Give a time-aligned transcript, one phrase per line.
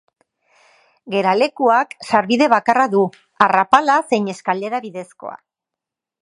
[1.15, 3.03] Geralekuak sarbide bakarra du,
[3.49, 5.37] arrapala zein eskailera bidezkoa.